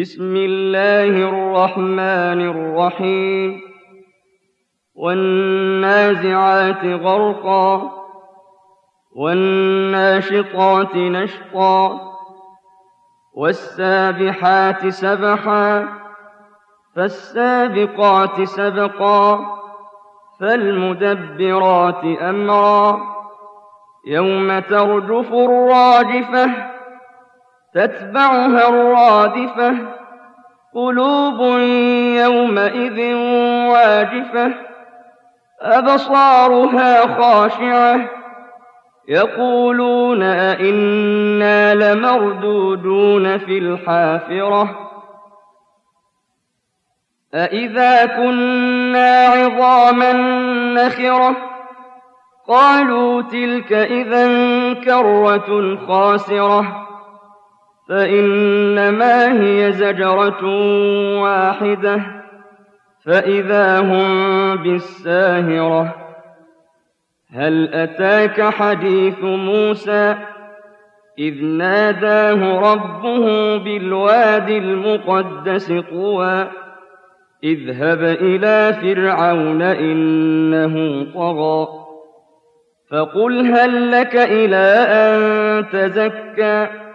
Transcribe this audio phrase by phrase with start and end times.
[0.00, 3.60] بسم الله الرحمن الرحيم.
[4.94, 7.90] والنازعات غرقا
[9.16, 12.00] والناشطات نشطا
[13.34, 15.88] والسابحات سبحا
[16.96, 19.46] فالسابقات سبقا
[20.40, 23.00] فالمدبرات أمرا.
[24.06, 26.75] يوم ترجف الراجفة
[27.76, 29.76] تتبعها الرادفة
[30.74, 31.40] قلوب
[32.16, 33.14] يومئذ
[33.72, 34.52] واجفة
[35.60, 38.10] أبصارها خاشعة
[39.08, 44.78] يقولون أئنا لمردودون في الحافرة.
[47.34, 50.12] أئذا كنا عظاما
[50.72, 51.36] نخرة
[52.48, 54.26] قالوا تلك إذا
[54.74, 56.85] كرة خاسرة.
[57.88, 60.44] فإنما هي زجرة
[61.20, 62.00] واحدة
[63.04, 65.94] فإذا هم بالساهرة.
[67.32, 70.16] هل أتاك حديث موسى؟
[71.18, 76.48] إذ ناداه ربه بالواد المقدس طوى
[77.44, 81.68] اذهب إلى فرعون إنه طغى.
[82.90, 86.85] فقل هل لك إلى أن تزكى؟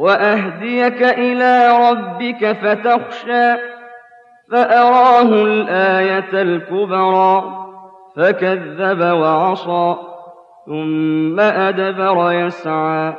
[0.00, 3.54] وأهديك إلى ربك فتخشى
[4.50, 7.44] فأراه الآية الكبرى
[8.16, 9.96] فكذب وعصى
[10.66, 13.14] ثم أدبر يسعى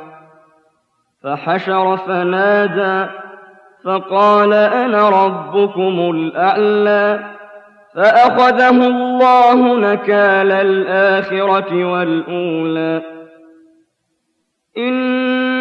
[1.22, 3.10] فحشر فنادى
[3.84, 7.20] فقال أنا ربكم الأعلى
[7.94, 13.02] فأخذه الله نكال الآخرة والأولى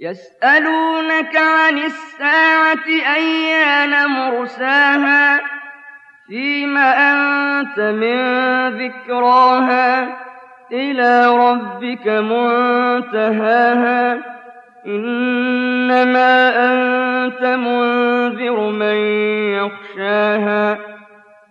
[0.00, 5.40] يسألونك عن الساعة أيان مرساها
[6.28, 8.18] فيم أنت من
[8.68, 10.16] ذكراها
[10.72, 13.50] إلى ربك منتهاها
[14.86, 18.96] إنما أنت منذر من
[19.54, 20.78] يخشاها